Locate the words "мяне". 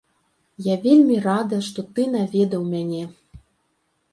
2.73-3.03